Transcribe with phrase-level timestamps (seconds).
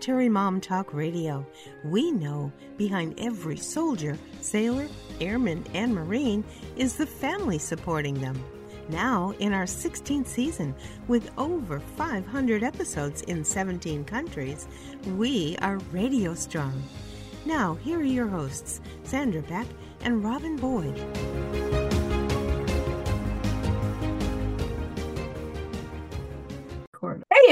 [0.00, 1.46] Military Mom Talk Radio.
[1.84, 4.88] We know behind every soldier, sailor,
[5.20, 6.42] airman, and Marine
[6.74, 8.42] is the family supporting them.
[8.88, 10.74] Now, in our 16th season,
[11.06, 14.66] with over 500 episodes in 17 countries,
[15.18, 16.82] we are radio strong.
[17.44, 19.66] Now, here are your hosts, Sandra Beck
[20.00, 21.69] and Robin Boyd.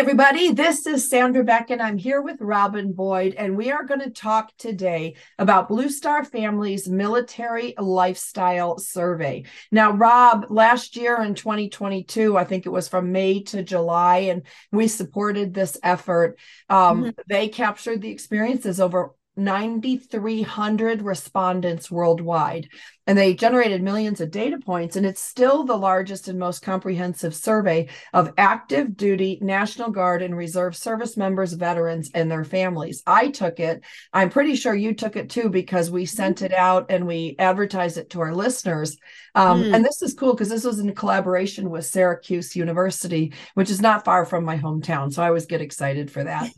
[0.09, 4.01] Everybody, this is Sandra Beck, and I'm here with Robin Boyd, and we are going
[4.01, 9.45] to talk today about Blue Star Family's Military Lifestyle Survey.
[9.71, 14.45] Now, Rob, last year in 2022, I think it was from May to July, and
[14.73, 16.39] we supported this effort.
[16.71, 17.11] Um, mm-hmm.
[17.29, 22.69] They captured the experiences over 9,300 respondents worldwide,
[23.07, 24.97] and they generated millions of data points.
[24.97, 30.37] And it's still the largest and most comprehensive survey of active duty National Guard and
[30.37, 33.03] Reserve service members, veterans, and their families.
[33.07, 33.83] I took it.
[34.13, 37.97] I'm pretty sure you took it too because we sent it out and we advertised
[37.97, 38.99] it to our listeners.
[39.35, 39.75] Um, mm.
[39.75, 44.05] And this is cool because this was in collaboration with Syracuse University, which is not
[44.05, 45.13] far from my hometown.
[45.13, 46.51] So I always get excited for that.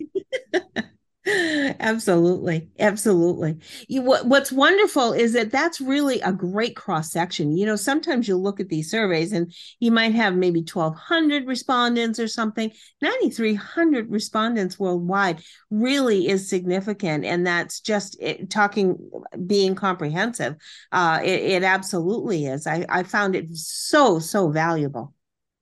[1.81, 3.59] absolutely absolutely.
[3.89, 8.27] You, what, what's wonderful is that that's really a great cross section you know sometimes
[8.27, 14.11] you look at these surveys and you might have maybe 1200 respondents or something 9300
[14.11, 18.97] respondents worldwide really is significant and that's just it, talking
[19.47, 20.57] being comprehensive
[20.93, 22.67] uh, it, it absolutely is.
[22.67, 25.15] I, I found it so so valuable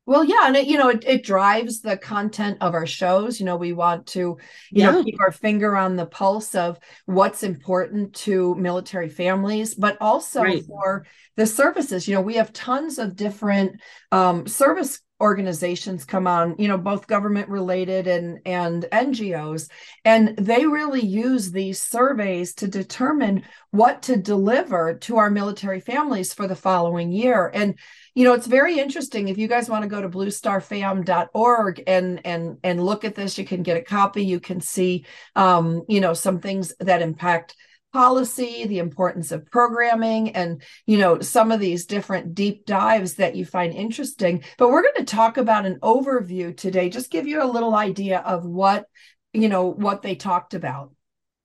[0.08, 3.38] well, yeah, and it, you know, it, it drives the content of our shows.
[3.38, 4.38] You know, we want to, you
[4.70, 4.90] yeah.
[4.90, 10.40] know, keep our finger on the pulse of what's important to military families, but also
[10.40, 10.64] right.
[10.64, 11.04] for
[11.36, 12.08] the services.
[12.08, 17.06] You know, we have tons of different um, service organizations come on you know both
[17.06, 19.68] government related and and ngos
[20.04, 26.32] and they really use these surveys to determine what to deliver to our military families
[26.32, 27.50] for the following year.
[27.52, 27.78] And
[28.14, 29.28] you know it's very interesting.
[29.28, 33.44] If you guys want to go to bluestarfam.org and and and look at this you
[33.44, 34.24] can get a copy.
[34.24, 35.04] You can see
[35.36, 37.54] um you know some things that impact
[37.98, 43.34] policy, the importance of programming, and you know some of these different deep dives that
[43.34, 44.44] you find interesting.
[44.56, 48.20] But we're going to talk about an overview today, just give you a little idea
[48.20, 48.86] of what
[49.32, 50.92] you know what they talked about.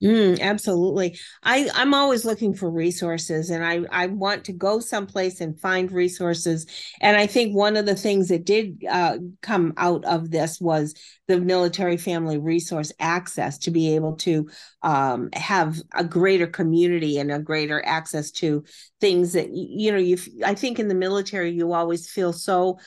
[0.04, 1.18] Mm, absolutely.
[1.44, 5.90] I, I'm always looking for resources and I, I want to go someplace and find
[5.90, 6.66] resources.
[7.00, 10.94] And I think one of the things that did uh, come out of this was
[11.30, 14.50] the military family resource access to be able to
[14.82, 18.66] um, have a greater community and a greater access to
[19.00, 22.78] things that, you know, you I think in the military, you always feel so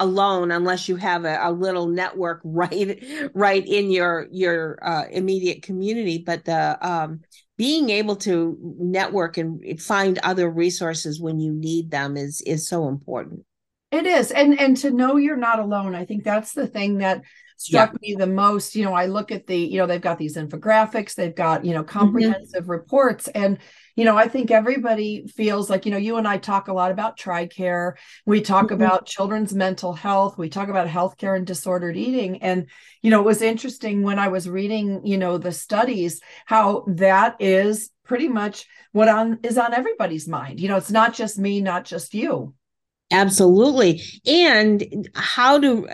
[0.00, 5.62] alone unless you have a, a, little network right right in your your uh, immediate
[5.62, 7.20] community but the um,
[7.56, 12.88] being able to network and find other resources when you need them is is so
[12.88, 13.44] important
[13.92, 17.22] it is and and to know you're not alone i think that's the thing that
[17.56, 18.14] struck yeah.
[18.14, 21.14] me the most you know i look at the you know they've got these infographics
[21.14, 21.98] they've got you know mm-hmm.
[21.98, 22.70] comprehensive mm-hmm.
[22.72, 23.58] reports and
[23.96, 26.90] you know, I think everybody feels like, you know, you and I talk a lot
[26.90, 27.94] about TRICARE.
[28.26, 28.74] We talk mm-hmm.
[28.74, 30.36] about children's mental health.
[30.36, 32.42] We talk about healthcare and disordered eating.
[32.42, 32.66] And,
[33.02, 37.36] you know, it was interesting when I was reading, you know, the studies, how that
[37.40, 40.60] is pretty much what on is on everybody's mind.
[40.60, 42.54] You know, it's not just me, not just you.
[43.10, 44.02] Absolutely.
[44.26, 45.86] And how to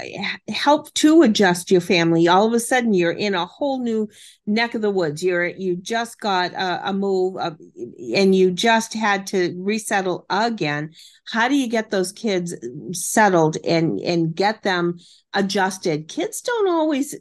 [0.48, 2.28] help to adjust your family.
[2.28, 4.09] All of a sudden, you're in a whole new
[4.47, 5.22] neck of the woods.
[5.22, 10.94] You're you just got a, a move, and you just had to resettle again.
[11.31, 12.54] How do you get those kids
[12.93, 14.99] settled and and get them
[15.35, 16.09] adjusted?
[16.09, 17.15] Kids don't always.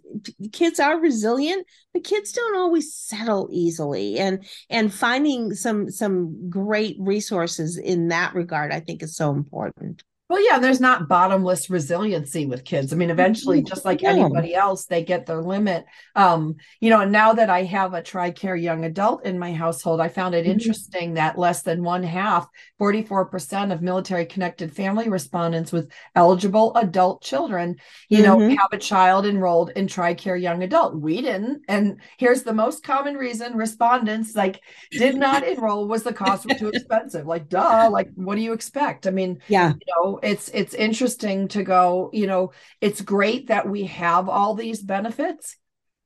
[0.52, 4.18] Kids are resilient, but kids don't always settle easily.
[4.18, 10.04] And and finding some some great resources in that regard, I think, is so important.
[10.30, 12.94] Well, yeah, there's not bottomless resiliency with kids.
[12.94, 15.86] I mean, eventually, just like anybody else, they get their limit.
[16.16, 20.00] Um, you know, and now that I have a TRICARE young adult in my household,
[20.00, 20.52] I found it mm-hmm.
[20.52, 22.48] interesting that less than one half,
[22.80, 27.78] 44% of military connected family respondents with eligible adult children,
[28.08, 28.40] you mm-hmm.
[28.40, 30.96] know, have a child enrolled in TRICARE young adult.
[30.96, 31.64] We didn't.
[31.68, 34.62] And here's the most common reason respondents like
[34.92, 37.26] did not enroll was the cost was too expensive.
[37.26, 39.08] Like, duh, like what do you expect?
[39.08, 42.52] I mean, yeah, you know, it's it's interesting to go you know
[42.82, 45.58] it's great that we have all these benefits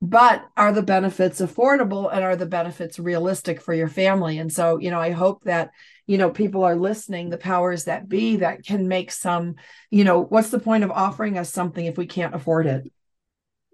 [0.02, 4.78] but are the benefits affordable and are the benefits realistic for your family and so
[4.78, 5.70] you know i hope that
[6.06, 9.54] you know people are listening the powers that be that can make some
[9.90, 12.90] you know what's the point of offering us something if we can't afford it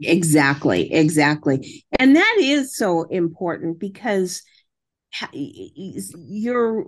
[0.02, 1.84] Exactly, exactly.
[1.98, 4.42] And that is so important because
[5.32, 6.86] you're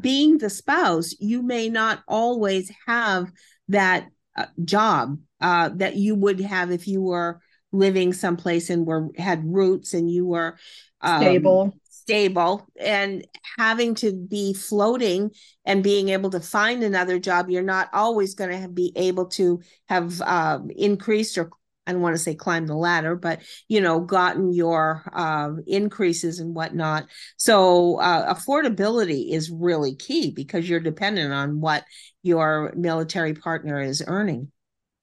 [0.00, 3.30] being the spouse, you may not always have
[3.68, 7.40] that uh, job uh, that you would have if you were
[7.72, 10.56] living someplace and were had roots and you were
[11.00, 11.74] um, stable.
[11.88, 12.66] stable.
[12.78, 13.26] And
[13.58, 15.30] having to be floating
[15.64, 19.60] and being able to find another job you're not always going to be able to
[19.88, 21.50] have uh, increased or
[21.86, 26.40] I don't want to say climb the ladder, but you know, gotten your uh, increases
[26.40, 27.06] and whatnot.
[27.36, 31.84] So uh, affordability is really key because you're dependent on what
[32.22, 34.50] your military partner is earning.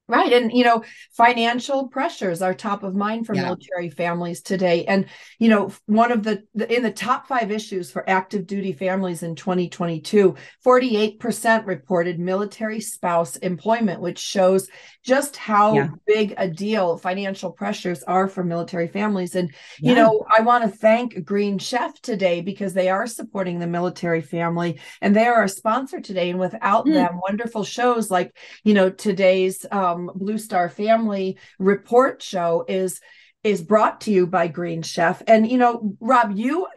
[0.06, 0.34] Right.
[0.34, 0.84] And, you know,
[1.14, 3.44] financial pressures are top of mind for yeah.
[3.44, 4.84] military families today.
[4.84, 5.06] And,
[5.40, 9.24] you know, one of the, the, in the top five issues for active duty families
[9.24, 10.36] in 2022,
[10.66, 14.68] 48% reported military spouse employment, which shows
[15.04, 15.90] just how yeah.
[16.06, 19.36] big a deal financial pressures are for military families.
[19.36, 19.90] And, yeah.
[19.90, 24.22] you know, I want to thank Green Chef today because they are supporting the military
[24.22, 26.30] family and they are a sponsor today.
[26.30, 26.94] And without mm.
[26.94, 28.36] them, wonderful shows like,
[28.66, 33.00] you know, today's um, Blue Star Family report show is
[33.44, 35.22] is brought to you by Green Chef.
[35.28, 36.68] And, you know, Rob, you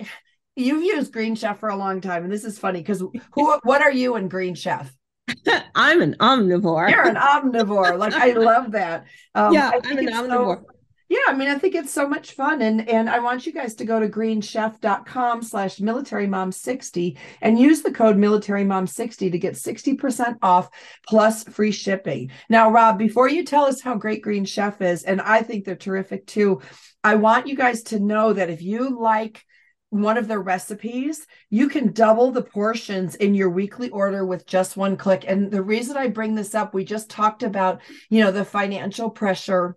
[0.56, 2.24] you've used Green Chef for a long time.
[2.24, 3.00] And this is funny because
[3.32, 4.92] who what are you and Green Chef?
[5.74, 6.90] I'm an omnivore.
[6.90, 7.98] You're an omnivore.
[7.98, 9.06] Like I love that.
[9.34, 10.56] Um, yeah, I'm an omnivore.
[10.56, 10.66] So,
[11.08, 12.62] yeah, I mean, I think it's so much fun.
[12.62, 17.58] And and I want you guys to go to greenchef.com slash military mom 60 and
[17.58, 20.69] use the code military mom 60 to get 60% off
[21.06, 22.31] plus free shipping.
[22.49, 25.76] Now, Rob, before you tell us how great Green Chef is, and I think they're
[25.76, 26.61] terrific too,
[27.05, 29.44] I want you guys to know that if you like
[29.91, 34.76] one of their recipes, you can double the portions in your weekly order with just
[34.76, 35.25] one click.
[35.26, 37.81] And the reason I bring this up, we just talked about,
[38.11, 39.76] you know, the financial pressure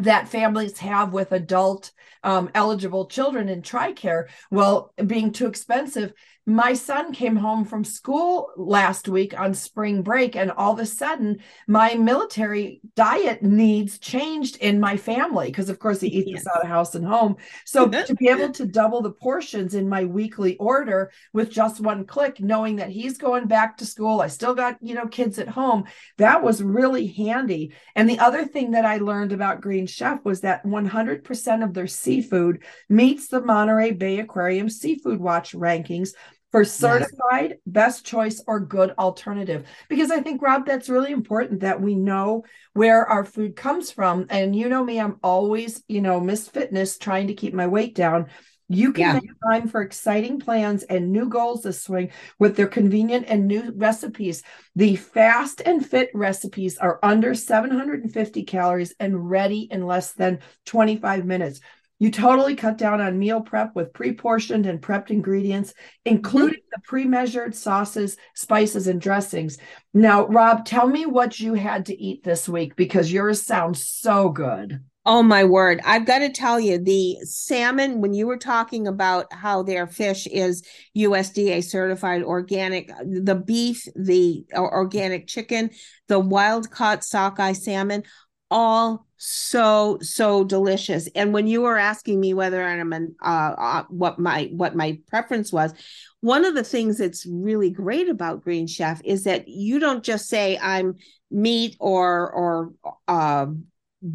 [0.00, 1.92] that families have with adult
[2.22, 4.28] um, eligible children in TRICARE.
[4.50, 6.12] Well, being too expensive,
[6.50, 10.86] my son came home from school last week on spring break, and all of a
[10.86, 11.38] sudden,
[11.68, 16.46] my military diet needs changed in my family because, of course, he eats yes.
[16.48, 17.36] out of house and home.
[17.64, 22.04] So, to be able to double the portions in my weekly order with just one
[22.04, 25.48] click, knowing that he's going back to school, I still got, you know, kids at
[25.48, 25.84] home,
[26.18, 27.72] that was really handy.
[27.94, 31.86] And the other thing that I learned about Green Chef was that 100% of their
[31.86, 36.10] seafood meets the Monterey Bay Aquarium Seafood Watch rankings
[36.50, 37.58] for certified yes.
[37.66, 42.44] best choice or good alternative because i think rob that's really important that we know
[42.72, 46.98] where our food comes from and you know me i'm always you know miss fitness
[46.98, 48.26] trying to keep my weight down
[48.72, 49.12] you can yeah.
[49.14, 53.72] make time for exciting plans and new goals this swing with their convenient and new
[53.74, 54.44] recipes.
[54.76, 61.24] The fast and fit recipes are under 750 calories and ready in less than 25
[61.24, 61.60] minutes.
[62.00, 65.74] You totally cut down on meal prep with pre portioned and prepped ingredients,
[66.06, 69.58] including the pre measured sauces, spices, and dressings.
[69.92, 74.30] Now, Rob, tell me what you had to eat this week because yours sounds so
[74.30, 74.80] good.
[75.04, 75.80] Oh my word.
[75.84, 80.26] I've got to tell you, the salmon, when you were talking about how their fish
[80.26, 80.62] is
[80.96, 85.70] USDA certified organic, the beef, the organic chicken,
[86.08, 88.04] the wild caught sockeye salmon,
[88.50, 91.08] all so so delicious.
[91.14, 94.98] And when you were asking me whether i'm an uh, uh, what my what my
[95.08, 95.72] preference was
[96.20, 100.28] one of the things that's really great about green chef is that you don't just
[100.28, 100.96] say i'm
[101.30, 102.72] meat or or
[103.08, 103.46] uh,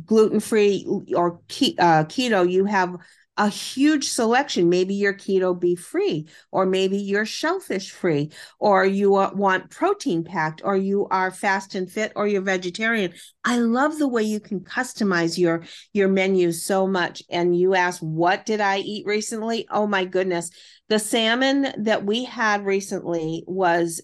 [0.05, 2.49] gluten free or ke- uh, keto.
[2.49, 2.95] You have
[3.37, 4.69] a huge selection.
[4.69, 10.61] Maybe you're keto beef free, or maybe you're shellfish free, or you want protein packed,
[10.63, 13.13] or you are fast and fit, or you're vegetarian.
[13.43, 15.63] I love the way you can customize your
[15.93, 17.23] your menu so much.
[17.29, 19.67] And you ask, what did I eat recently?
[19.69, 20.49] Oh my goodness,
[20.87, 24.01] the salmon that we had recently was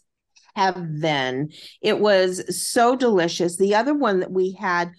[0.56, 1.50] heaven.
[1.82, 3.56] It was so delicious.
[3.56, 4.92] The other one that we had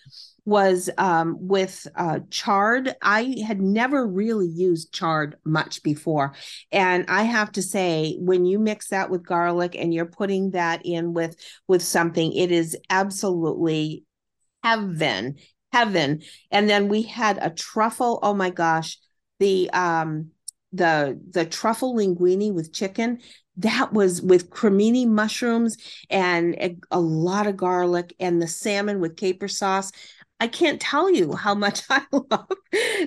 [0.44, 2.94] was um, with uh, chard.
[3.00, 6.34] I had never really used chard much before.
[6.72, 10.82] And I have to say, when you mix that with garlic and you're putting that
[10.84, 11.36] in with
[11.68, 14.04] with something, it is absolutely
[14.64, 15.36] heaven,
[15.72, 16.22] heaven.
[16.50, 18.18] And then we had a truffle.
[18.22, 18.98] Oh my gosh,
[19.38, 20.30] the um
[20.72, 23.18] the the truffle linguine with chicken
[23.58, 25.76] that was with cremini mushrooms
[26.08, 29.92] and a, a, lot of garlic and the salmon with caper sauce
[30.40, 32.52] I can't tell you how much I love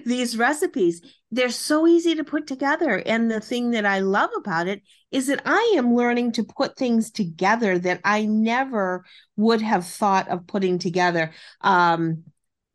[0.05, 1.01] these recipes.
[1.31, 3.03] They're so easy to put together.
[3.05, 6.77] And the thing that I love about it is that I am learning to put
[6.77, 9.05] things together that I never
[9.35, 11.33] would have thought of putting together.
[11.61, 12.23] Um,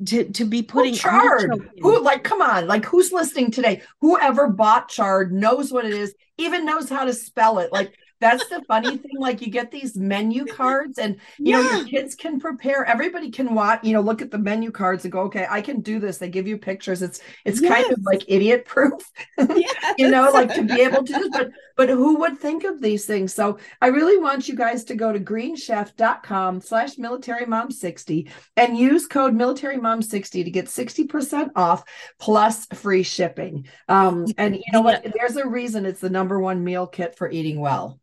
[0.06, 1.50] to to be putting chard
[1.82, 6.14] who like come on like who's listening today whoever bought chard knows what it is
[6.38, 9.96] even knows how to spell it like that's the funny thing like you get these
[9.96, 11.62] menu cards and you yeah.
[11.62, 15.04] know your kids can prepare everybody can watch you know look at the menu cards
[15.04, 16.18] and go okay i can do this.
[16.18, 17.02] They give you pictures.
[17.02, 17.72] It's it's yes.
[17.72, 19.94] kind of like idiot proof yes.
[19.98, 23.06] you know like to be able to do but but who would think of these
[23.06, 23.34] things?
[23.34, 28.76] So i really want you guys to go to greenchef.com slash military mom 60 and
[28.76, 31.84] use code military mom 60 to get 60% off
[32.18, 33.66] plus free shipping.
[33.88, 35.04] Um and you know what?
[35.14, 38.00] There's a reason it's the number one meal kit for eating well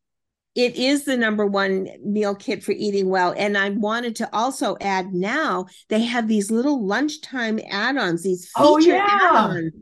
[0.58, 3.32] it is the number one meal kit for eating well.
[3.38, 8.66] And I wanted to also add now they have these little lunchtime add-ons, these feature
[8.66, 9.08] oh, yeah.
[9.08, 9.74] add-ons.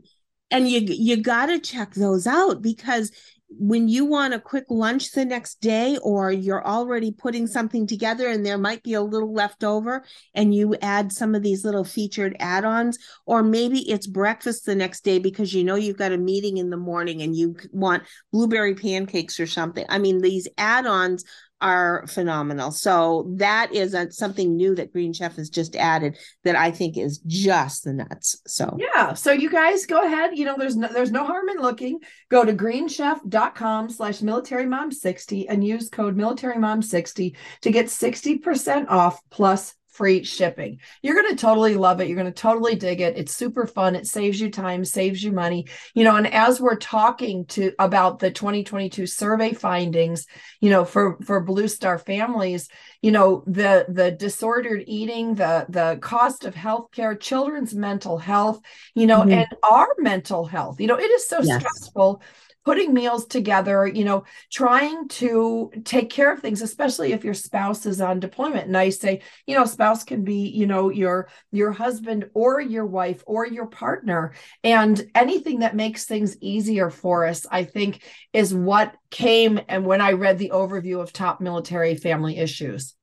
[0.50, 3.10] And you you gotta check those out because
[3.48, 8.28] when you want a quick lunch the next day or you're already putting something together
[8.28, 11.84] and there might be a little left over and you add some of these little
[11.84, 16.18] featured add-ons or maybe it's breakfast the next day because you know you've got a
[16.18, 19.86] meeting in the morning and you want blueberry pancakes or something.
[19.88, 21.24] I mean these add-ons
[21.60, 22.70] are phenomenal.
[22.70, 26.98] So that is a, something new that Green Chef has just added that I think
[26.98, 28.40] is just the nuts.
[28.46, 30.36] So yeah, so you guys go ahead.
[30.36, 32.00] You know, there's no, there's no harm in looking.
[32.28, 37.86] Go to greenchef.com slash military mom 60 and use code military mom 60 to get
[37.86, 40.78] 60% off plus free shipping.
[41.02, 42.08] You're going to totally love it.
[42.08, 43.16] You're going to totally dig it.
[43.16, 43.96] It's super fun.
[43.96, 45.66] It saves you time, saves you money.
[45.94, 50.26] You know, and as we're talking to about the 2022 survey findings,
[50.60, 52.68] you know, for for Blue Star families,
[53.00, 58.60] you know, the the disordered eating, the the cost of healthcare, children's mental health,
[58.94, 59.32] you know, mm-hmm.
[59.32, 60.80] and our mental health.
[60.80, 61.60] You know, it is so yes.
[61.60, 62.22] stressful
[62.66, 67.86] putting meals together, you know, trying to take care of things, especially if your spouse
[67.86, 68.66] is on deployment.
[68.66, 72.84] And I say, you know, spouse can be, you know, your your husband or your
[72.84, 74.34] wife or your partner.
[74.64, 80.00] And anything that makes things easier for us, I think, is what came and when
[80.00, 82.96] I read the overview of top military family issues.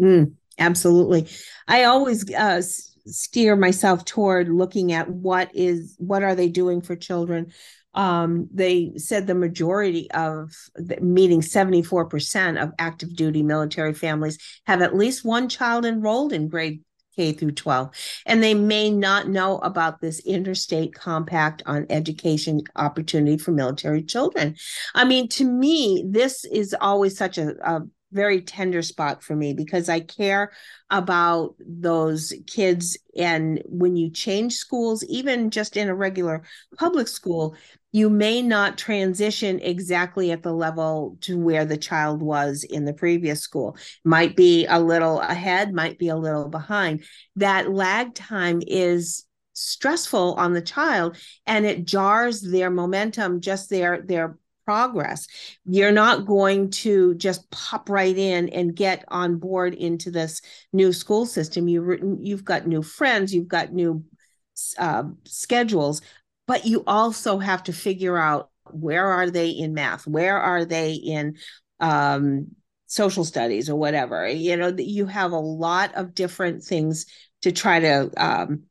[0.00, 1.28] Mm, absolutely.
[1.68, 2.60] I always uh
[3.06, 7.52] steer myself toward looking at what is what are they doing for children
[7.94, 10.54] um, they said the majority of,
[11.00, 16.82] meaning 74% of active duty military families have at least one child enrolled in grade
[17.16, 17.90] K through 12.
[18.26, 24.56] And they may not know about this interstate compact on education opportunity for military children.
[24.94, 29.52] I mean, to me, this is always such a, a very tender spot for me
[29.52, 30.52] because I care
[30.90, 32.98] about those kids.
[33.16, 36.42] And when you change schools, even just in a regular
[36.76, 37.56] public school,
[37.92, 42.92] you may not transition exactly at the level to where the child was in the
[42.92, 43.76] previous school.
[44.04, 47.04] Might be a little ahead, might be a little behind.
[47.36, 49.24] That lag time is
[49.54, 55.26] stressful on the child and it jars their momentum, just their their progress.
[55.64, 60.92] You're not going to just pop right in and get on board into this new
[60.92, 61.68] school system.
[61.68, 64.04] You you've got new friends, you've got new
[64.78, 66.02] uh, schedules,
[66.46, 70.92] but you also have to figure out where are they in math, where are they
[70.94, 71.36] in
[71.80, 72.48] um,
[72.86, 74.28] social studies or whatever.
[74.28, 77.06] You know, you have a lot of different things
[77.42, 78.64] to try to um,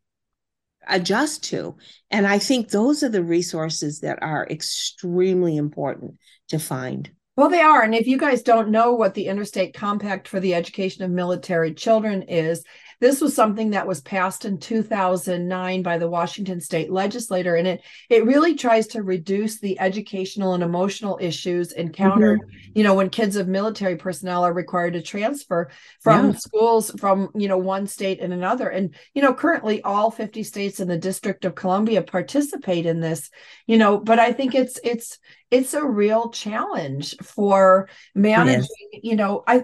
[0.89, 1.75] adjust to.
[2.12, 6.17] And I think those are the resources that are extremely important
[6.50, 7.10] to find.
[7.36, 7.81] Well, they are.
[7.81, 11.74] And if you guys don't know what the Interstate Compact for the Education of Military
[11.74, 12.63] Children is,
[13.00, 17.82] this was something that was passed in 2009 by the Washington state legislator, and it
[18.10, 22.41] it really tries to reduce the educational and emotional issues encountered.
[22.41, 22.72] Mm-hmm.
[22.75, 25.70] You know, when kids of military personnel are required to transfer
[26.01, 26.38] from yeah.
[26.38, 30.79] schools from you know one state and another, and you know currently all 50 states
[30.79, 33.29] in the District of Columbia participate in this.
[33.65, 35.20] You know, but I think it's it's
[35.51, 38.68] it's a real challenge for managing
[39.01, 39.63] you know i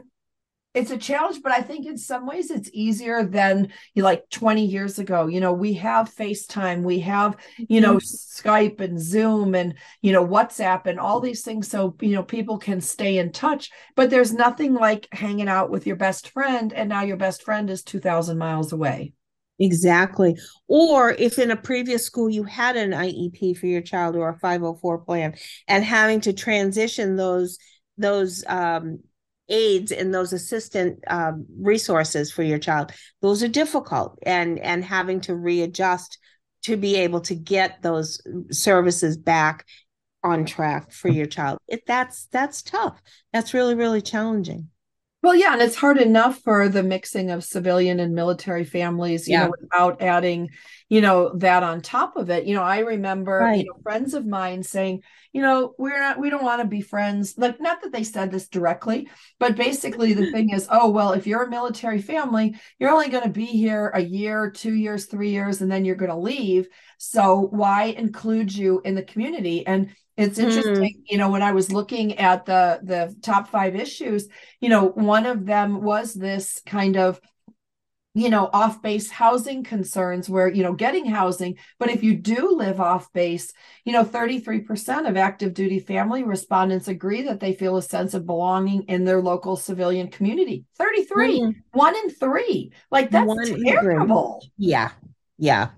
[0.75, 4.29] it's a challenge, but I think in some ways it's easier than you know, like
[4.29, 5.27] 20 years ago.
[5.27, 8.47] You know, we have FaceTime, we have, you know, mm-hmm.
[8.47, 11.69] Skype and Zoom and, you know, WhatsApp and all these things.
[11.69, 15.87] So, you know, people can stay in touch, but there's nothing like hanging out with
[15.87, 16.73] your best friend.
[16.73, 19.13] And now your best friend is 2,000 miles away.
[19.57, 20.37] Exactly.
[20.67, 24.37] Or if in a previous school you had an IEP for your child or a
[24.39, 25.35] 504 plan
[25.69, 27.57] and having to transition those
[27.97, 28.99] those um,
[29.49, 32.91] aids and those assistant um, resources for your child.
[33.21, 36.17] Those are difficult and and having to readjust
[36.63, 38.21] to be able to get those
[38.51, 39.65] services back
[40.23, 41.59] on track for your child.
[41.87, 43.01] That's that's tough.
[43.31, 44.69] That's really really challenging
[45.25, 49.33] Well, yeah, and it's hard enough for the mixing of civilian and military families, you
[49.33, 49.45] yeah.
[49.45, 50.51] know, without adding,
[50.87, 52.45] you know, that on top of it.
[52.45, 53.57] You know, I remember, right.
[53.57, 55.01] you know, friends of mine saying,
[55.33, 57.39] you know, we're not, we don't want to be friends.
[57.39, 61.25] Like, not that they said this directly, but basically the thing is, oh, well, if
[61.25, 65.31] you're a military family, you're only going to be here a year, two years, three
[65.31, 66.67] years, and then you're going to leave.
[66.99, 69.65] So why include you in the community?
[69.65, 70.45] And it's hmm.
[70.45, 71.03] interesting, mm.
[71.09, 74.27] you know, when I was looking at the the top five issues,
[74.59, 77.19] you know, one of them was this kind of
[78.15, 82.55] you know off base housing concerns where you know getting housing but if you do
[82.55, 83.53] live off base
[83.83, 88.25] you know 33% of active duty family respondents agree that they feel a sense of
[88.25, 91.55] belonging in their local civilian community 33 mm.
[91.73, 94.91] one in 3 like that's one terrible yeah
[95.37, 95.69] yeah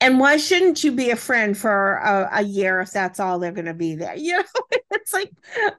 [0.00, 3.52] and why shouldn't you be a friend for a, a year if that's all they're
[3.52, 4.44] going to be there you know
[4.90, 5.30] it's like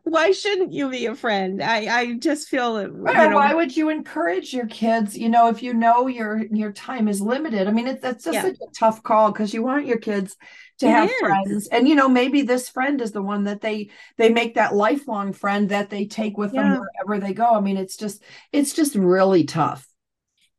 [0.03, 3.89] why shouldn't you be a friend i i just feel that know, why would you
[3.89, 7.87] encourage your kids you know if you know your your time is limited i mean
[7.87, 8.41] it's that's just yeah.
[8.41, 10.35] such a tough call because you want your kids
[10.79, 11.19] to it have is.
[11.19, 14.73] friends and you know maybe this friend is the one that they they make that
[14.73, 16.63] lifelong friend that they take with yeah.
[16.63, 19.88] them wherever they go i mean it's just it's just really tough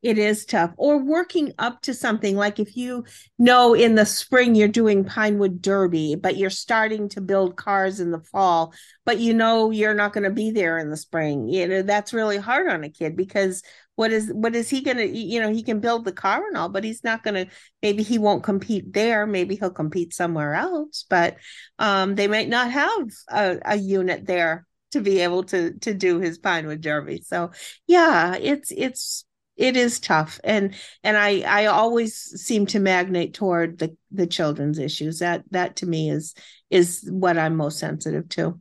[0.02, 0.72] it is tough.
[0.76, 3.04] Or working up to something like if you
[3.38, 8.10] know in the spring you're doing pinewood derby but you're starting to build cars in
[8.10, 8.72] the fall
[9.04, 12.12] but you know you're not going to be there in the spring you know that's
[12.12, 13.62] really hard on a kid because
[13.96, 16.56] what is what is he going to you know he can build the car and
[16.56, 17.52] all but he's not going to
[17.82, 21.36] maybe he won't compete there maybe he'll compete somewhere else but
[21.78, 26.18] um they might not have a, a unit there to be able to to do
[26.18, 27.22] his pinewood derby.
[27.24, 27.50] So
[27.86, 29.24] yeah it's it's
[29.60, 30.40] it is tough.
[30.42, 30.74] And
[31.04, 35.18] and i i always seem to magnate toward the the children's issues.
[35.18, 36.34] That that to me is
[36.70, 38.58] is what i'm most sensitive to.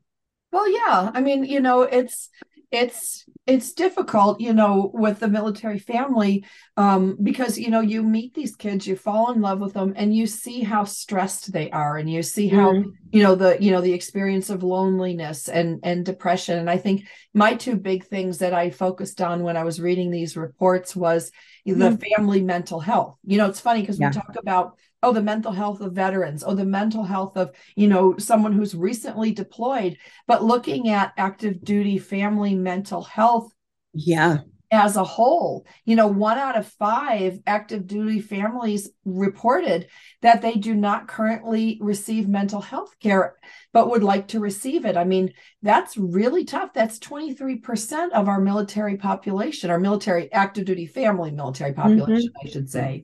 [0.51, 1.11] Well yeah.
[1.13, 2.29] I mean you know it's
[2.69, 6.45] it's it's difficult you know with the military family
[6.77, 10.15] um, because you know you meet these kids you fall in love with them and
[10.15, 12.89] you see how stressed they are and you see how mm-hmm.
[13.11, 17.05] you know the you know the experience of loneliness and and depression and i think
[17.33, 21.31] my two big things that i focused on when i was reading these reports was
[21.67, 21.79] mm-hmm.
[21.79, 24.09] the family mental health you know it's funny because yeah.
[24.09, 26.43] we talk about oh the mental health of veterans.
[26.45, 29.97] Oh the mental health of you know someone who's recently deployed.
[30.27, 33.51] But looking at active duty family mental health
[33.93, 34.39] yeah.
[34.71, 39.87] as a whole you know one out of five active duty families reported
[40.21, 43.35] that they do not currently receive mental health care
[43.71, 44.97] but would like to receive it.
[44.97, 46.73] I mean that's really tough.
[46.73, 52.47] That's 23% of our military population our military active duty family military population mm-hmm.
[52.47, 53.03] i should say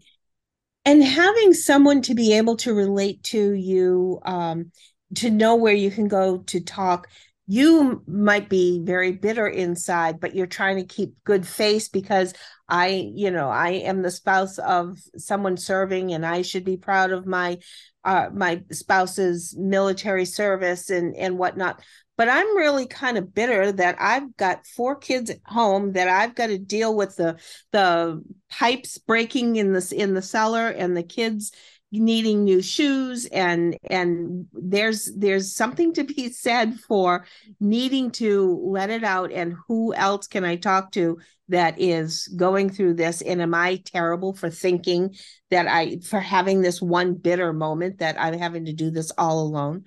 [0.86, 4.72] and having someone to be able to relate to you um,
[5.16, 7.08] to know where you can go to talk
[7.48, 12.34] you might be very bitter inside but you're trying to keep good face because
[12.68, 17.12] i you know i am the spouse of someone serving and i should be proud
[17.12, 17.58] of my
[18.04, 21.82] uh, my spouse's military service and and whatnot
[22.18, 26.36] but I'm really kind of bitter that I've got four kids at home that I've
[26.36, 27.38] got to deal with the
[27.72, 31.52] the pipes breaking in this in the cellar and the kids
[31.92, 37.26] needing new shoes and and there's there's something to be said for
[37.60, 42.70] needing to let it out and who else can I talk to that is going
[42.70, 45.16] through this and am I terrible for thinking
[45.52, 49.42] that I for having this one bitter moment that I'm having to do this all
[49.42, 49.86] alone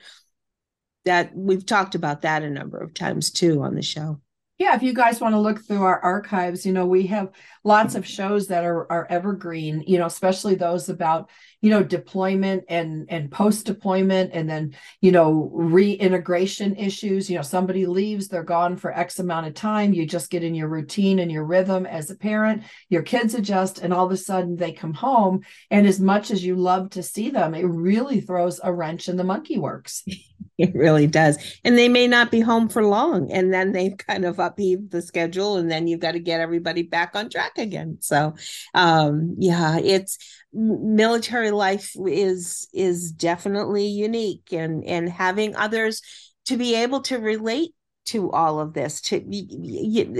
[1.08, 4.20] that we've talked about that a number of times too on the show.
[4.58, 7.30] Yeah if you guys want to look through our archives you know we have
[7.64, 11.30] lots of shows that are are evergreen you know especially those about
[11.62, 17.30] you know deployment and and post deployment and then you know reintegration issues.
[17.30, 20.54] You know somebody leaves they're gone for x amount of time you just get in
[20.54, 24.16] your routine and your rhythm as a parent your kids adjust and all of a
[24.16, 25.40] sudden they come home
[25.70, 29.16] and as much as you love to see them it really throws a wrench in
[29.16, 30.04] the monkey works
[30.58, 31.38] it really does.
[31.64, 35.00] And they may not be home for long and then they've kind of upheaved the
[35.00, 37.98] schedule and then you've got to get everybody back on track again.
[38.00, 38.34] So
[38.74, 40.18] um yeah it's
[40.52, 46.02] military life is is definitely unique and and having others
[46.46, 47.74] to be able to relate
[48.06, 49.16] to all of this to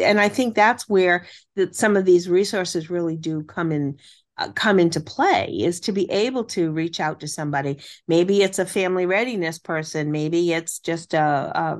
[0.02, 3.96] and i think that's where that some of these resources really do come in
[4.38, 8.58] uh, come into play is to be able to reach out to somebody maybe it's
[8.58, 11.78] a family readiness person maybe it's just a, a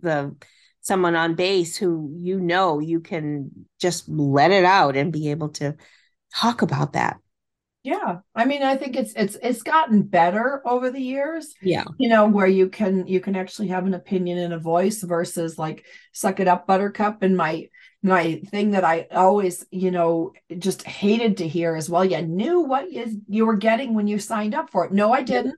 [0.00, 0.34] the
[0.80, 5.50] someone on base who you know you can just let it out and be able
[5.50, 5.74] to
[6.34, 7.16] talk about that
[7.82, 8.18] Yeah.
[8.34, 11.54] I mean, I think it's it's it's gotten better over the years.
[11.62, 11.84] Yeah.
[11.98, 15.58] You know, where you can you can actually have an opinion and a voice versus
[15.58, 17.68] like suck it up buttercup and my
[18.02, 22.60] my thing that I always, you know, just hated to hear is well, you knew
[22.60, 24.92] what you, you were getting when you signed up for it.
[24.92, 25.56] No, I didn't.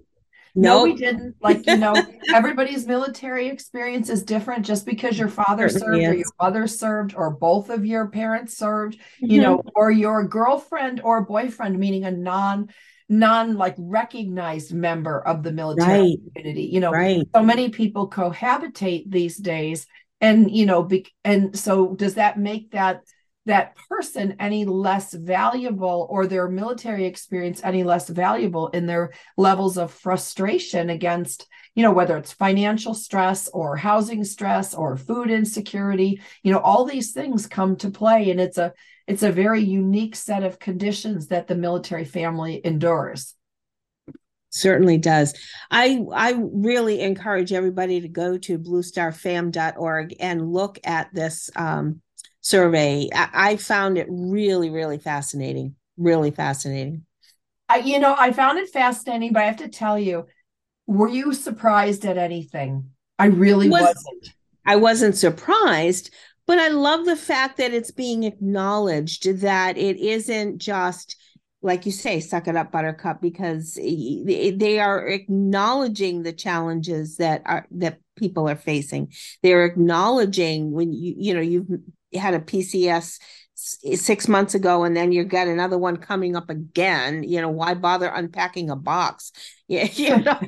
[0.55, 0.85] No, nope.
[0.85, 1.37] we didn't.
[1.41, 1.95] Like, you know,
[2.35, 6.11] everybody's military experience is different just because your father served yes.
[6.11, 9.31] or your mother served or both of your parents served, mm-hmm.
[9.31, 12.69] you know, or your girlfriend or boyfriend, meaning a non
[13.09, 16.19] non like recognized member of the military right.
[16.35, 16.65] community.
[16.65, 17.27] You know, right.
[17.35, 19.87] so many people cohabitate these days.
[20.23, 23.03] And, you know, be, and so does that make that
[23.45, 29.77] that person any less valuable or their military experience any less valuable in their levels
[29.77, 36.21] of frustration against you know whether it's financial stress or housing stress or food insecurity?
[36.45, 38.73] You know all these things come to play and it's a
[39.09, 43.35] it's a very unique set of conditions that the military family endures
[44.53, 45.35] certainly does
[45.71, 52.01] i i really encourage everybody to go to bluestarfam.org and look at this um,
[52.43, 53.09] survey.
[53.15, 55.77] I, I found it really, really fascinating.
[55.97, 57.07] Really fascinating.
[57.69, 60.27] I, you know, I found it fascinating, but I have to tell you,
[60.87, 62.91] were you surprised at anything?
[63.19, 64.29] I really Was, wasn't.
[64.67, 66.13] I wasn't surprised,
[66.47, 71.17] but I love the fact that it's being acknowledged that it isn't just
[71.63, 77.67] like you say, suck it up, Buttercup, because they are acknowledging the challenges that are
[77.71, 79.13] that people are facing.
[79.43, 81.69] They're acknowledging when you you know you've
[82.15, 83.19] had a PCS
[83.55, 87.75] six months ago and then you got another one coming up again you know why
[87.75, 89.31] bother unpacking a box
[89.73, 90.39] yeah you know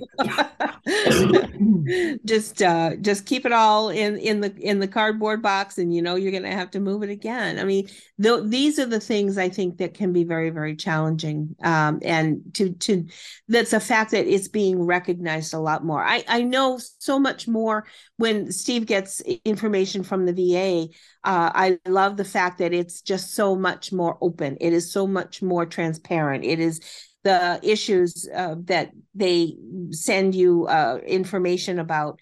[2.24, 6.02] just uh just keep it all in in the in the cardboard box and you
[6.02, 7.58] know you're gonna have to move it again.
[7.58, 7.88] I mean
[8.22, 12.42] th- these are the things i think that can be very very challenging um and
[12.54, 13.06] to to
[13.48, 16.04] that's a fact that it's being recognized a lot more.
[16.04, 20.88] I i know so much more when steve gets information from the va
[21.24, 24.56] uh, i love the fact that it's just so much more open.
[24.60, 26.44] It is so much more transparent.
[26.44, 26.80] It is
[27.24, 29.56] the issues uh, that they
[29.90, 32.20] send you uh, information about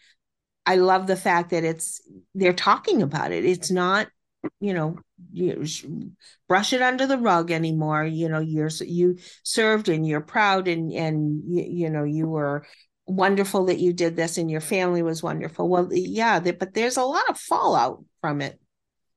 [0.65, 2.01] i love the fact that it's
[2.35, 3.45] they're talking about it.
[3.45, 4.09] It's not
[4.61, 4.99] you know
[5.33, 5.65] you
[6.49, 8.05] brush it under the rug anymore.
[8.05, 12.67] You know you're you served and you're proud and and you, you know you were
[13.07, 15.69] wonderful that you did this and your family was wonderful.
[15.69, 18.61] Well yeah but there's a lot of fallout from it.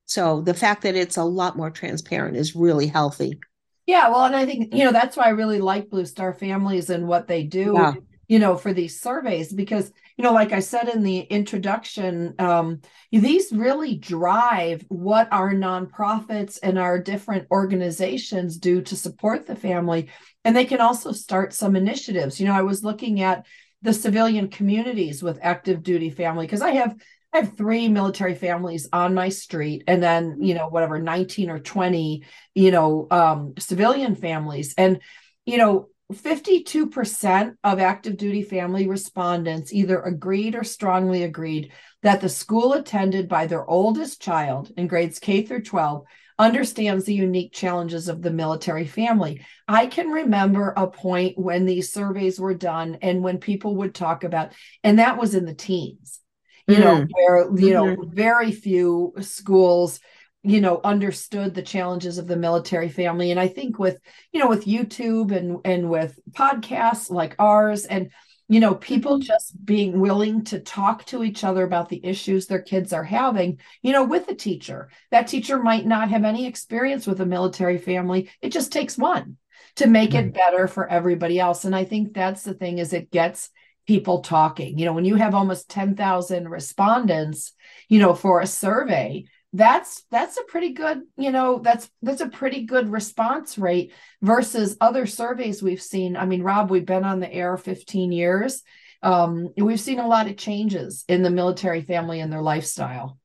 [0.06, 3.40] So the fact that it's a lot more transparent is really healthy
[3.86, 6.90] yeah, well, and I think, you know, that's why I really like Blue Star Families
[6.90, 7.94] and what they do, yeah.
[8.28, 12.82] you know, for these surveys, because, you know, like I said in the introduction, um,
[13.12, 20.10] these really drive what our nonprofits and our different organizations do to support the family.
[20.44, 22.40] And they can also start some initiatives.
[22.40, 23.46] You know, I was looking at
[23.84, 26.96] the civilian communities with active duty family because I have
[27.36, 31.60] I have three military families on my street, and then you know whatever nineteen or
[31.60, 35.02] twenty, you know, um, civilian families, and
[35.46, 35.90] you know.
[36.14, 41.72] 52% of active duty family respondents either agreed or strongly agreed
[42.04, 46.06] that the school attended by their oldest child in grades K through 12
[46.38, 49.44] understands the unique challenges of the military family.
[49.68, 54.24] I can remember a point when these surveys were done and when people would talk
[54.24, 54.52] about,
[54.84, 56.20] and that was in the teens
[56.68, 57.10] you know, mm.
[57.12, 58.16] where, you know, mm-hmm.
[58.16, 60.00] very few schools
[60.46, 64.00] you know understood the challenges of the military family and i think with
[64.32, 68.12] you know with youtube and and with podcasts like ours and
[68.48, 69.26] you know people mm-hmm.
[69.26, 73.60] just being willing to talk to each other about the issues their kids are having
[73.82, 77.80] you know with a teacher that teacher might not have any experience with a military
[77.80, 79.38] family it just takes one
[79.78, 83.10] to make it better for everybody else and i think that's the thing is it
[83.10, 83.50] gets
[83.88, 84.78] people talking.
[84.78, 87.54] You know, when you have almost 10,000 respondents,
[87.88, 92.28] you know, for a survey, that's that's a pretty good, you know, that's that's a
[92.28, 96.18] pretty good response rate versus other surveys we've seen.
[96.18, 98.64] I mean, Rob, we've been on the air 15 years.
[99.02, 103.18] Um, we've seen a lot of changes in the military family and their lifestyle.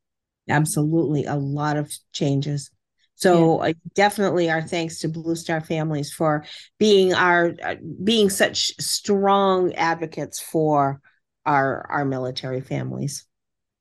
[0.49, 2.71] Absolutely, a lot of changes.
[3.21, 3.73] So yeah.
[3.95, 6.45] definitely our thanks to Blue Star Families for
[6.79, 11.01] being our uh, being such strong advocates for
[11.45, 13.27] our our military families.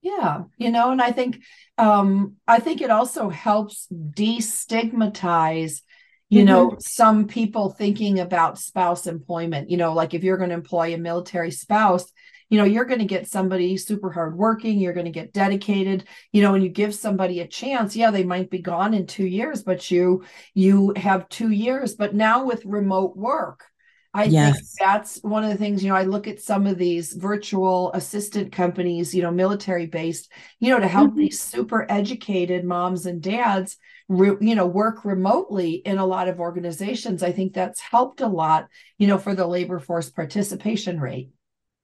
[0.01, 1.41] Yeah, you know, and I think
[1.77, 5.81] um I think it also helps destigmatize
[6.29, 6.47] you mm-hmm.
[6.47, 10.93] know some people thinking about spouse employment you know like if you're going to employ
[10.93, 12.11] a military spouse
[12.49, 16.41] you know you're going to get somebody super hardworking you're going to get dedicated you
[16.41, 19.63] know when you give somebody a chance yeah they might be gone in two years
[19.63, 23.65] but you you have two years but now with remote work
[24.11, 24.55] I yes.
[24.55, 27.91] think that's one of the things, you know, I look at some of these virtual
[27.93, 31.19] assistant companies, you know, military based, you know, to help mm-hmm.
[31.19, 33.77] these super educated moms and dads,
[34.09, 37.23] re, you know, work remotely in a lot of organizations.
[37.23, 38.67] I think that's helped a lot,
[38.97, 41.29] you know, for the labor force participation rate.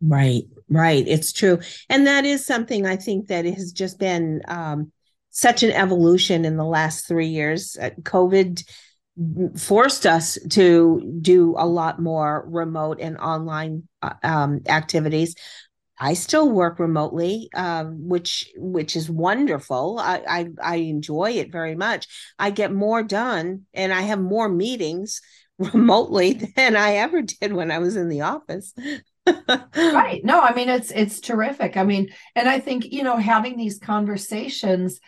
[0.02, 1.08] Right, right.
[1.08, 1.60] It's true.
[1.90, 4.92] And that is something I think that has just been um,
[5.30, 7.78] such an evolution in the last three years.
[7.80, 8.64] Uh, COVID
[9.58, 15.36] forced us to do a lot more remote and online uh, um, activities.
[16.00, 19.98] I still work remotely, uh, which which is wonderful.
[20.00, 22.08] I, I, I enjoy it very much.
[22.38, 25.22] I get more done, and I have more meetings
[25.58, 28.74] remotely than I ever did when I was in the office.
[29.92, 30.24] right.
[30.24, 31.78] No, I mean it's it's terrific.
[31.78, 35.00] I mean, and I think you know having these conversations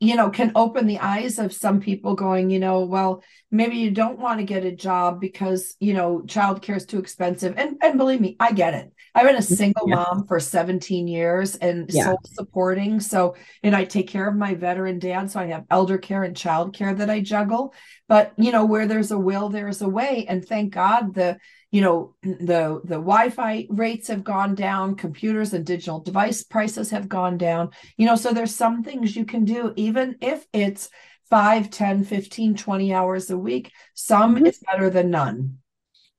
[0.00, 3.90] you know can open the eyes of some people going you know well maybe you
[3.90, 7.96] don't want to get a job because you know childcare is too expensive and and
[7.96, 9.54] believe me i get it i've been a mm-hmm.
[9.54, 9.96] single yeah.
[9.96, 12.04] mom for 17 years and yeah.
[12.04, 15.96] self supporting so and i take care of my veteran dad so i have elder
[15.96, 17.72] care and child care that i juggle
[18.06, 21.38] but you know where there's a will there's a way and thank god the
[21.76, 27.06] you know the the wi-fi rates have gone down computers and digital device prices have
[27.06, 30.88] gone down you know so there's some things you can do even if it's
[31.28, 34.46] 5 10 15 20 hours a week some mm-hmm.
[34.46, 35.58] is better than none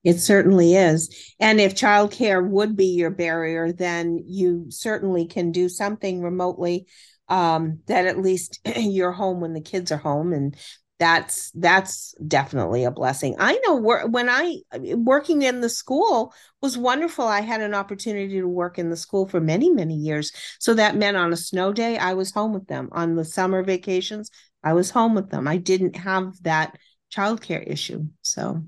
[0.03, 1.33] it certainly is.
[1.37, 6.85] And if childcare would be your barrier, then you certainly can do something remotely
[7.27, 10.55] um, that at least you're home when the kids are home and
[10.99, 13.35] that's that's definitely a blessing.
[13.39, 14.57] I know when i
[14.95, 17.25] working in the school was wonderful.
[17.25, 20.31] I had an opportunity to work in the school for many many years.
[20.59, 22.89] So that meant on a snow day i was home with them.
[22.91, 24.31] On the summer vacations
[24.63, 25.47] i was home with them.
[25.47, 26.77] I didn't have that
[27.15, 28.63] childcare issue so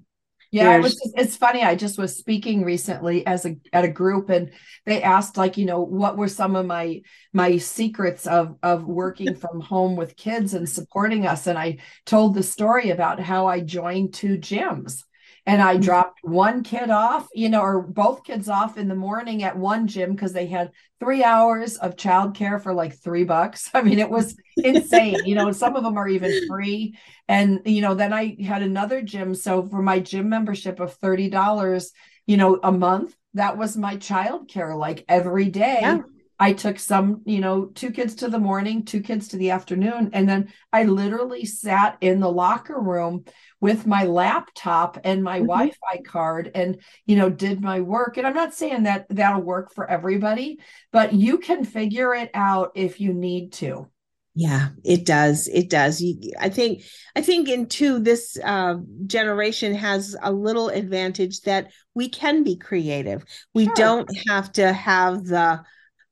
[0.52, 1.64] yeah, it just, it's funny.
[1.64, 4.52] I just was speaking recently as a at a group and
[4.86, 7.02] they asked like, you know, what were some of my
[7.34, 12.34] my secrets of of working from home with kids and supporting us and I told
[12.34, 15.04] the story about how I joined two gyms
[15.46, 19.44] and I dropped one kid off, you know, or both kids off in the morning
[19.44, 23.70] at one gym because they had three hours of childcare for like three bucks.
[23.74, 25.26] I mean, it was insane.
[25.26, 26.98] you know, some of them are even free.
[27.28, 29.34] And, you know, then I had another gym.
[29.36, 31.92] So for my gym membership of $30,
[32.28, 35.80] you know, a month, that was my childcare like every day.
[35.82, 36.00] Yeah.
[36.40, 40.12] I took some, you know, two kids to the morning, two kids to the afternoon.
[40.14, 43.26] And then I literally sat in the locker room
[43.62, 45.48] with my laptop and my mm-hmm.
[45.48, 49.74] Wi-Fi card and you know did my work and I'm not saying that that'll work
[49.74, 50.60] for everybody
[50.92, 53.88] but you can figure it out if you need to
[54.36, 56.04] yeah it does it does
[56.40, 56.84] i think
[57.16, 58.76] i think in two this uh,
[59.08, 63.74] generation has a little advantage that we can be creative we sure.
[63.76, 65.60] don't have to have the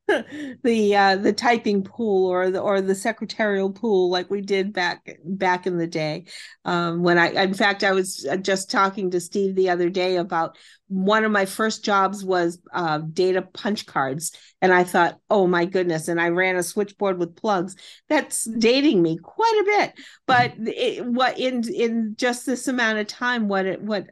[0.63, 5.17] the uh, the typing pool or the or the secretarial pool like we did back
[5.25, 6.25] back in the day.
[6.63, 10.15] Um, when I in fact I was uh, just talking to Steve the other day
[10.15, 14.31] about one of my first jobs was uh, data punch cards.
[14.61, 16.07] And I thought oh my goodness.
[16.07, 17.75] And I ran a switchboard with plugs.
[18.07, 20.05] That's dating me quite a bit.
[20.25, 24.07] But it, what in in just this amount of time what it what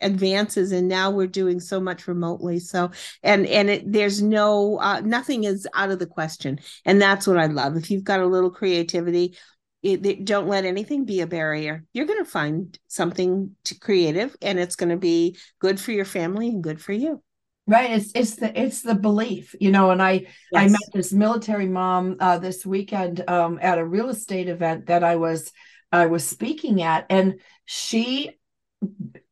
[0.00, 2.58] advances and now we're doing so much remotely.
[2.58, 2.90] So
[3.22, 6.60] and and it, there's no uh, nothing is out of the question.
[6.84, 7.76] And that's what i love.
[7.76, 9.36] If you've got a little creativity
[9.82, 11.84] it, it, don't let anything be a barrier.
[11.92, 16.04] You're going to find something to creative and it's going to be good for your
[16.04, 17.22] family and good for you.
[17.66, 17.92] Right.
[17.92, 20.26] It's it's the it's the belief you know and i yes.
[20.54, 25.04] i met this military mom uh, this weekend um, at a real estate event that
[25.04, 25.52] i was
[25.92, 28.39] i was speaking at and she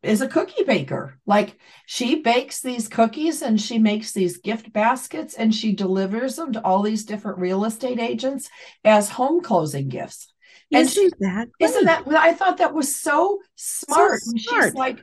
[0.02, 1.18] is a cookie baker.
[1.26, 6.52] Like she bakes these cookies and she makes these gift baskets and she delivers them
[6.52, 8.48] to all these different real estate agents
[8.84, 10.32] as home closing gifts.
[10.72, 11.70] And isn't she, that great?
[11.70, 14.20] isn't that I thought that was so smart.
[14.20, 14.64] So smart.
[14.64, 15.00] She's like,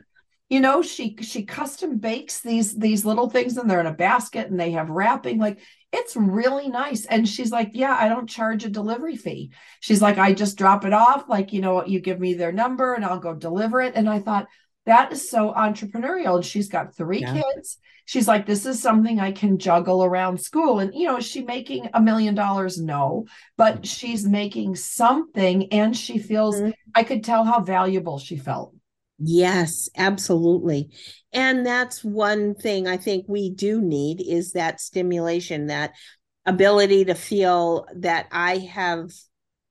[0.48, 4.48] you know, she she custom bakes these these little things and they're in a basket
[4.48, 5.38] and they have wrapping.
[5.38, 5.58] Like
[5.92, 7.06] it's really nice.
[7.06, 9.52] And she's like, Yeah, I don't charge a delivery fee.
[9.80, 11.28] She's like, I just drop it off.
[11.28, 13.94] Like, you know, you give me their number and I'll go deliver it.
[13.94, 14.46] And I thought,
[14.86, 16.36] that is so entrepreneurial.
[16.36, 17.42] And she's got three yeah.
[17.42, 17.78] kids.
[18.04, 20.78] She's like, this is something I can juggle around school.
[20.78, 22.80] And, you know, is she making a million dollars?
[22.80, 23.82] No, but mm-hmm.
[23.82, 26.70] she's making something and she feels, mm-hmm.
[26.94, 28.75] I could tell how valuable she felt.
[29.18, 30.90] Yes, absolutely.
[31.32, 35.94] And that's one thing I think we do need is that stimulation, that
[36.44, 39.10] ability to feel that I have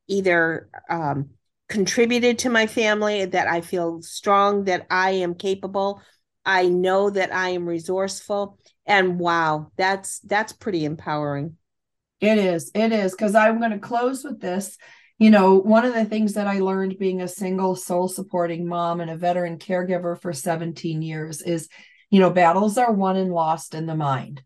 [0.07, 1.29] either um,
[1.69, 6.01] contributed to my family, that I feel strong, that I am capable.
[6.45, 8.59] I know that I am resourceful.
[8.85, 11.57] And wow, that's that's pretty empowering.
[12.21, 12.71] It is.
[12.73, 13.11] It is.
[13.11, 14.77] Because I'm going to close with this
[15.17, 18.99] you know, one of the things that I learned being a single soul supporting mom
[18.99, 21.69] and a veteran caregiver for 17 years is,
[22.09, 24.41] you know, battles are won and lost in the mind.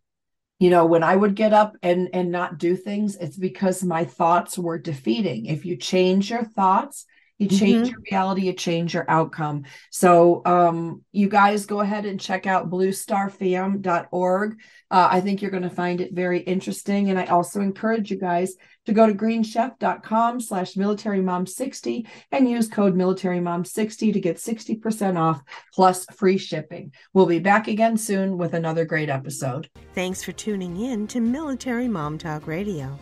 [0.60, 4.04] You know, when I would get up and and not do things, it's because my
[4.04, 5.46] thoughts were defeating.
[5.46, 7.06] If you change your thoughts,
[7.40, 7.92] you change mm-hmm.
[7.92, 9.64] your reality, you change your outcome.
[9.92, 14.60] So um, you guys go ahead and check out bluestarfam.org.
[14.92, 17.10] Uh, I think you're going to find it very interesting.
[17.10, 18.56] And I also encourage you guys
[18.90, 25.42] to go to greenchef.com slash military-mom60 and use code military-mom60 to get 60% off
[25.74, 26.92] plus free shipping.
[27.14, 29.70] We'll be back again soon with another great episode.
[29.94, 32.98] Thanks for tuning in to Military Mom Talk Radio.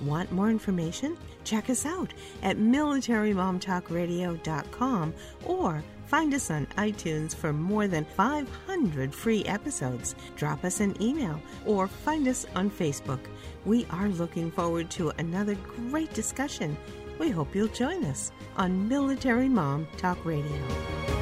[0.00, 1.16] Want more information?
[1.44, 5.14] Check us out at militarymomtalkradio.com
[5.46, 10.16] or find us on iTunes for more than 500 free episodes.
[10.36, 13.20] Drop us an email or find us on Facebook.
[13.64, 15.54] We are looking forward to another
[15.90, 16.76] great discussion.
[17.18, 21.19] We hope you'll join us on Military Mom Talk Radio.